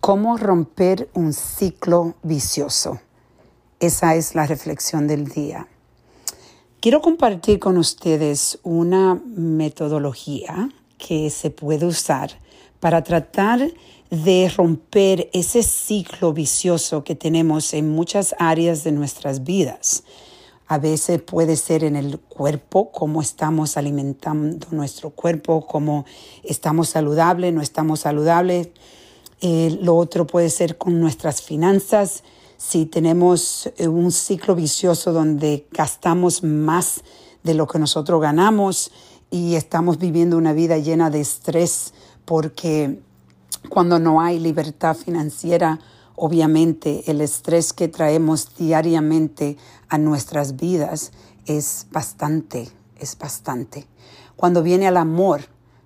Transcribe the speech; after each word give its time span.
¿Cómo 0.00 0.38
romper 0.38 1.10
un 1.12 1.34
ciclo 1.34 2.14
vicioso? 2.22 3.00
Esa 3.80 4.14
es 4.14 4.34
la 4.34 4.46
reflexión 4.46 5.06
del 5.06 5.26
día. 5.26 5.68
Quiero 6.80 7.02
compartir 7.02 7.58
con 7.58 7.76
ustedes 7.76 8.58
una 8.62 9.20
metodología 9.26 10.70
que 10.96 11.28
se 11.28 11.50
puede 11.50 11.84
usar 11.84 12.30
para 12.80 13.04
tratar 13.04 13.60
de 14.08 14.50
romper 14.56 15.28
ese 15.34 15.62
ciclo 15.62 16.32
vicioso 16.32 17.04
que 17.04 17.14
tenemos 17.14 17.74
en 17.74 17.90
muchas 17.90 18.34
áreas 18.38 18.84
de 18.84 18.92
nuestras 18.92 19.44
vidas. 19.44 20.04
A 20.66 20.78
veces 20.78 21.20
puede 21.20 21.56
ser 21.56 21.84
en 21.84 21.96
el 21.96 22.18
cuerpo, 22.18 22.90
cómo 22.90 23.20
estamos 23.20 23.76
alimentando 23.76 24.66
nuestro 24.70 25.10
cuerpo, 25.10 25.66
cómo 25.66 26.06
estamos 26.42 26.88
saludables, 26.88 27.52
no 27.52 27.60
estamos 27.60 28.00
saludables 28.00 28.70
eh, 29.40 29.78
lo 29.80 29.96
otro 29.96 30.26
puede 30.26 30.50
ser 30.50 30.76
con 30.76 31.00
nuestras 31.00 31.40
finanzas. 31.40 32.22
Si 32.58 32.84
tenemos 32.86 33.70
eh, 33.78 33.88
un 33.88 34.12
ciclo 34.12 34.54
vicioso 34.54 35.12
donde 35.12 35.66
gastamos 35.72 36.42
más 36.42 37.02
de 37.42 37.54
lo 37.54 37.66
que 37.66 37.78
nosotros 37.78 38.20
ganamos 38.20 38.90
y 39.30 39.54
estamos 39.54 39.98
viviendo 39.98 40.36
una 40.36 40.52
vida 40.52 40.76
llena 40.76 41.08
de 41.08 41.20
estrés 41.20 41.94
porque 42.26 43.00
cuando 43.70 43.98
no 43.98 44.20
hay 44.20 44.38
libertad 44.38 44.94
financiera, 44.96 45.78
obviamente 46.16 47.10
el 47.10 47.22
estrés 47.22 47.72
que 47.72 47.88
traemos 47.88 48.56
diariamente 48.56 49.56
a 49.88 49.96
nuestras 49.96 50.56
vidas 50.56 51.12
es 51.46 51.86
bastante, 51.90 52.68
es 52.96 53.16
bastante. 53.18 53.86
Cuando 54.36 54.62
viene 54.62 54.86
al 54.86 54.98
amor, 54.98 55.42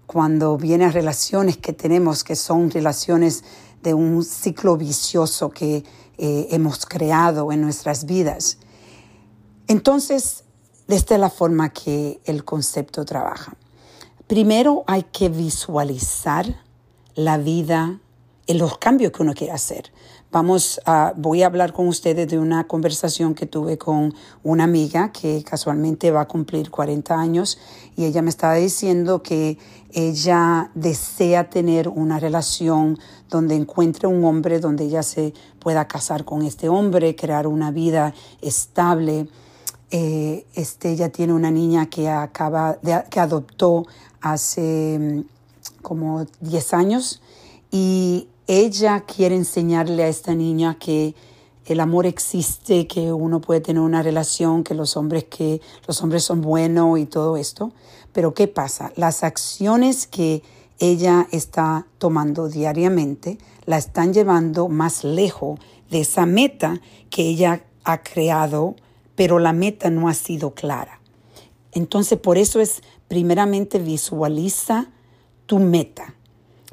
cuando 0.07 0.57
viene 0.57 0.85
a 0.85 0.91
relaciones 0.91 1.57
que 1.57 1.73
tenemos 1.73 2.25
que 2.25 2.37
son 2.37 2.71
relaciones 2.71 3.45
de 3.83 3.95
un 3.95 4.25
ciclo 4.25 4.77
vicioso 4.77 5.51
que 5.51 5.85
eh, 6.17 6.49
hemos 6.51 6.87
creado 6.87 7.53
en 7.53 7.61
nuestras 7.61 8.07
vidas. 8.07 8.59
Entonces, 9.67 10.45
esta 10.89 11.15
es 11.15 11.21
la 11.21 11.31
forma 11.31 11.71
que 11.71 12.21
el 12.25 12.45
concepto 12.45 13.05
trabaja. 13.05 13.57
Primero 14.27 14.85
hay 14.87 15.05
que 15.05 15.29
visualizar 15.29 16.63
la 17.15 17.39
vida, 17.39 18.01
en 18.47 18.59
los 18.59 18.79
cambios 18.79 19.13
que 19.13 19.23
uno 19.23 19.35
quiere 19.35 19.53
hacer. 19.53 19.91
Vamos 20.35 20.81
a, 20.85 21.13
voy 21.17 21.43
a 21.43 21.47
hablar 21.47 21.73
con 21.73 21.87
ustedes 21.87 22.27
de 22.27 22.41
una 22.41 22.67
conversación 22.67 23.37
que 23.37 23.47
tuve 23.47 23.79
con 23.79 24.13
una 24.43 24.65
amiga 24.65 25.13
que 25.13 25.45
casualmente 25.45 26.11
va 26.11 26.23
a 26.23 26.29
cumplir 26.29 26.73
40 26.73 27.15
años 27.15 27.59
y 27.95 28.05
ella 28.05 28.21
me 28.21 28.31
estaba 28.31 28.55
diciendo 28.55 29.23
que 29.23 29.59
ella 29.93 30.73
desea 30.75 31.51
tener 31.51 31.89
una 31.89 32.19
relación 32.19 32.99
donde 33.31 33.55
encuentre 33.55 34.09
un 34.09 34.25
hombre 34.25 34.59
donde 34.59 34.87
ella 34.87 35.05
se 35.05 35.35
pueda 35.61 35.87
casar 35.87 36.25
con 36.25 36.43
este 36.43 36.69
hombre, 36.69 37.15
crear 37.15 37.47
una 37.47 37.71
vida 37.71 38.13
estable. 38.43 39.29
Eh, 39.93 40.47
este, 40.55 40.91
ella 40.91 41.11
tiene 41.11 41.33
una 41.33 41.53
niña 41.53 41.87
que 41.87 42.09
acaba 42.09 42.77
de, 42.83 43.05
que 43.09 43.21
adoptó 43.21 43.87
hace 44.21 44.99
mm, 44.99 45.81
como 45.81 46.27
10 46.41 46.75
años 46.75 47.23
y 47.71 48.27
ella 48.47 49.01
quiere 49.01 49.37
enseñarle 49.37 50.05
a 50.05 50.09
esta 50.09 50.35
niña 50.35 50.79
que 50.79 51.15
el 51.67 51.81
amor 51.81 52.05
existe, 52.05 52.87
que 52.87 53.13
uno 53.13 53.41
puede 53.41 53.63
tener 53.63 53.81
una 53.81 54.03
relación, 54.03 54.65
que 54.65 54.75
los 54.75 54.97
hombres 54.97 55.25
que 55.25 55.63
los 55.87 56.03
hombres 56.03 56.25
son 56.25 56.43
buenos 56.43 56.99
y 56.99 57.07
todo 57.07 57.37
esto. 57.39 57.73
Pero 58.13 58.35
¿qué 58.35 58.49
pasa? 58.49 58.93
Las 58.97 59.25
acciones 59.25 60.07
que 60.07 60.43
ella 60.79 61.27
está 61.31 61.87
tomando 61.99 62.49
diariamente 62.49 63.39
la 63.65 63.79
están 63.79 64.13
llevando 64.13 64.69
más 64.69 65.05
lejos 65.05 65.59
de 65.91 66.01
esa 66.01 66.27
meta 66.27 66.81
que 67.09 67.23
ella 67.23 67.65
ha 67.85 68.03
creado, 68.03 68.77
pero 69.15 69.39
la 69.39 69.55
meta 69.55 69.89
no 69.89 70.09
ha 70.09 70.15
sido 70.15 70.53
clara. 70.53 71.01
Entonces, 71.73 72.19
por 72.19 72.37
eso 72.37 72.61
es 72.61 72.83
primeramente 73.09 73.79
visualiza 73.79 74.91
tu 75.47 75.59
meta 75.59 76.15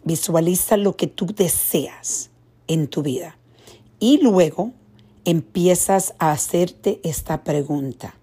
Visualiza 0.04 0.78
lo 0.78 0.96
que 0.96 1.08
tú 1.08 1.28
deseas 1.28 2.30
en 2.68 2.88
tu 2.88 3.04
vida. 3.04 3.38
Y 4.00 4.20
luego 4.22 4.72
empiezas 5.26 6.14
a 6.18 6.32
hacerte 6.32 7.00
esta 7.04 7.44
pregunta. 7.44 8.16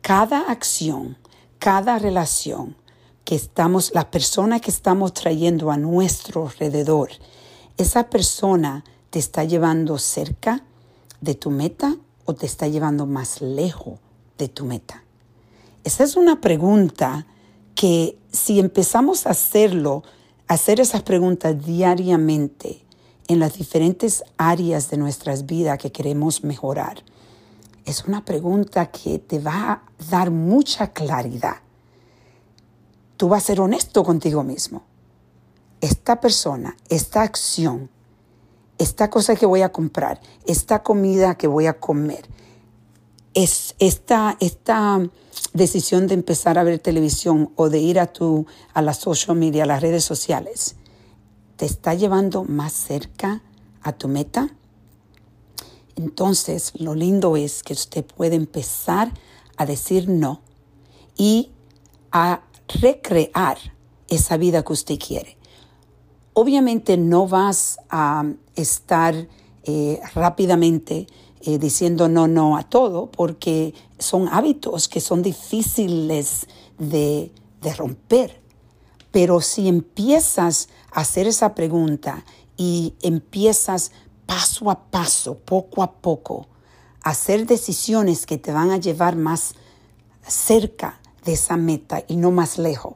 Cada 0.00 0.40
acción, 0.50 1.18
cada 1.58 1.98
relación 1.98 2.76
que 3.24 3.34
estamos, 3.34 3.92
la 3.94 4.10
persona 4.10 4.60
que 4.60 4.70
estamos 4.70 5.12
trayendo 5.12 5.70
a 5.70 5.76
nuestro 5.76 6.46
alrededor, 6.46 7.10
esa 7.76 8.08
persona 8.08 8.84
te 9.10 9.18
está 9.18 9.44
llevando 9.44 9.98
cerca 9.98 10.64
de 11.20 11.34
tu 11.34 11.50
meta 11.50 11.96
o 12.24 12.34
te 12.34 12.46
está 12.46 12.68
llevando 12.68 13.06
más 13.06 13.40
lejos 13.40 13.98
de 14.38 14.48
tu 14.48 14.64
meta. 14.64 15.02
Esa 15.84 16.04
es 16.04 16.16
una 16.16 16.40
pregunta 16.40 17.26
que 17.74 18.18
si 18.32 18.60
empezamos 18.60 19.26
a 19.26 19.30
hacerlo 19.30 20.02
hacer 20.48 20.80
esas 20.80 21.02
preguntas 21.02 21.64
diariamente 21.64 22.84
en 23.28 23.38
las 23.38 23.58
diferentes 23.58 24.24
áreas 24.38 24.90
de 24.90 24.96
nuestras 24.96 25.46
vidas 25.46 25.78
que 25.78 25.92
queremos 25.92 26.42
mejorar 26.42 27.04
es 27.88 28.04
una 28.04 28.22
pregunta 28.22 28.86
que 28.90 29.18
te 29.18 29.38
va 29.38 29.72
a 29.72 29.82
dar 30.10 30.30
mucha 30.30 30.88
claridad. 30.92 31.56
Tú 33.16 33.28
vas 33.28 33.44
a 33.44 33.46
ser 33.46 33.60
honesto 33.62 34.04
contigo 34.04 34.44
mismo. 34.44 34.82
Esta 35.80 36.20
persona, 36.20 36.76
esta 36.90 37.22
acción, 37.22 37.88
esta 38.76 39.08
cosa 39.08 39.36
que 39.36 39.46
voy 39.46 39.62
a 39.62 39.72
comprar, 39.72 40.20
esta 40.46 40.82
comida 40.82 41.36
que 41.36 41.46
voy 41.46 41.66
a 41.66 41.80
comer, 41.80 42.28
es 43.38 43.76
esta, 43.78 44.36
esta 44.40 45.00
decisión 45.52 46.08
de 46.08 46.14
empezar 46.14 46.58
a 46.58 46.64
ver 46.64 46.80
televisión 46.80 47.52
o 47.54 47.68
de 47.68 47.78
ir 47.78 48.00
a, 48.00 48.12
tu, 48.12 48.46
a 48.74 48.82
la 48.82 48.94
social 48.94 49.36
media, 49.36 49.62
a 49.62 49.66
las 49.66 49.80
redes 49.80 50.04
sociales, 50.04 50.74
te 51.56 51.64
está 51.64 51.94
llevando 51.94 52.42
más 52.42 52.72
cerca 52.72 53.44
a 53.80 53.92
tu 53.92 54.08
meta? 54.08 54.48
Entonces, 55.94 56.72
lo 56.80 56.96
lindo 56.96 57.36
es 57.36 57.62
que 57.62 57.74
usted 57.74 58.04
puede 58.04 58.34
empezar 58.34 59.12
a 59.56 59.66
decir 59.66 60.08
no 60.08 60.40
y 61.16 61.52
a 62.10 62.42
recrear 62.80 63.58
esa 64.08 64.36
vida 64.36 64.64
que 64.64 64.72
usted 64.72 64.98
quiere. 64.98 65.36
Obviamente 66.32 66.96
no 66.96 67.28
vas 67.28 67.78
a 67.88 68.24
estar 68.56 69.28
eh, 69.62 70.00
rápidamente 70.14 71.06
eh, 71.42 71.58
diciendo 71.58 72.08
no, 72.08 72.26
no 72.26 72.56
a 72.56 72.64
todo, 72.64 73.10
porque 73.10 73.74
son 73.98 74.28
hábitos 74.28 74.88
que 74.88 75.00
son 75.00 75.22
difíciles 75.22 76.46
de, 76.78 77.32
de 77.60 77.74
romper. 77.74 78.40
Pero 79.10 79.40
si 79.40 79.68
empiezas 79.68 80.68
a 80.92 81.00
hacer 81.00 81.26
esa 81.26 81.54
pregunta 81.54 82.24
y 82.56 82.94
empiezas 83.02 83.92
paso 84.26 84.70
a 84.70 84.90
paso, 84.90 85.38
poco 85.38 85.82
a 85.82 85.92
poco, 85.92 86.48
a 87.02 87.10
hacer 87.10 87.46
decisiones 87.46 88.26
que 88.26 88.38
te 88.38 88.52
van 88.52 88.70
a 88.70 88.76
llevar 88.76 89.16
más 89.16 89.54
cerca 90.26 91.00
de 91.24 91.32
esa 91.32 91.56
meta 91.56 92.04
y 92.06 92.16
no 92.16 92.30
más 92.30 92.58
lejos, 92.58 92.94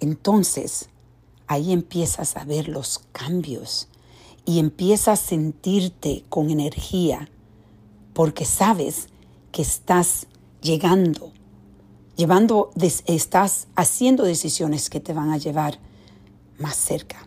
entonces 0.00 0.88
ahí 1.46 1.72
empiezas 1.72 2.36
a 2.36 2.44
ver 2.44 2.68
los 2.68 3.00
cambios 3.12 3.88
y 4.44 4.58
empiezas 4.58 5.22
a 5.22 5.26
sentirte 5.28 6.24
con 6.28 6.50
energía 6.50 7.28
porque 8.20 8.44
sabes 8.44 9.06
que 9.50 9.62
estás 9.62 10.26
llegando, 10.60 11.32
llevando, 12.16 12.70
estás 13.06 13.66
haciendo 13.76 14.24
decisiones 14.24 14.90
que 14.90 15.00
te 15.00 15.14
van 15.14 15.30
a 15.30 15.38
llevar 15.38 15.78
más 16.58 16.76
cerca 16.76 17.26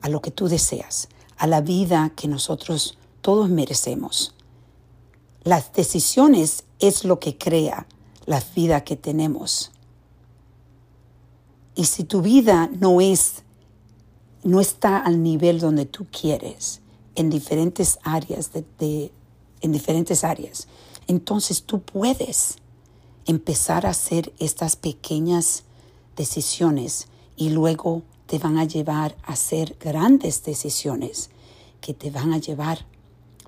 a 0.00 0.08
lo 0.08 0.22
que 0.22 0.30
tú 0.30 0.48
deseas, 0.48 1.10
a 1.36 1.46
la 1.46 1.60
vida 1.60 2.10
que 2.16 2.26
nosotros 2.26 2.96
todos 3.20 3.50
merecemos. 3.50 4.34
Las 5.42 5.74
decisiones 5.74 6.64
es 6.78 7.04
lo 7.04 7.20
que 7.20 7.36
crea 7.36 7.86
la 8.24 8.42
vida 8.56 8.82
que 8.82 8.96
tenemos. 8.96 9.72
Y 11.74 11.84
si 11.84 12.04
tu 12.04 12.22
vida 12.22 12.70
no 12.80 13.02
es 13.02 13.42
no 14.42 14.62
está 14.62 14.96
al 14.96 15.22
nivel 15.22 15.60
donde 15.60 15.84
tú 15.84 16.06
quieres 16.10 16.80
en 17.14 17.28
diferentes 17.28 17.98
áreas 18.04 18.54
de, 18.54 18.64
de 18.78 19.12
en 19.64 19.72
diferentes 19.72 20.24
áreas. 20.24 20.68
Entonces 21.06 21.62
tú 21.62 21.80
puedes 21.80 22.58
empezar 23.26 23.86
a 23.86 23.90
hacer 23.90 24.32
estas 24.38 24.76
pequeñas 24.76 25.64
decisiones 26.16 27.08
y 27.34 27.48
luego 27.48 28.02
te 28.26 28.38
van 28.38 28.58
a 28.58 28.64
llevar 28.64 29.16
a 29.24 29.32
hacer 29.32 29.76
grandes 29.80 30.44
decisiones 30.44 31.30
que 31.80 31.94
te 31.94 32.10
van 32.10 32.34
a 32.34 32.38
llevar 32.38 32.86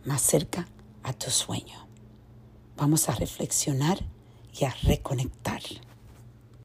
más 0.04 0.22
cerca 0.22 0.66
a 1.02 1.12
tu 1.12 1.30
sueño. 1.30 1.86
Vamos 2.78 3.10
a 3.10 3.14
reflexionar 3.14 4.02
y 4.58 4.64
a 4.64 4.74
reconectar. 4.82 5.60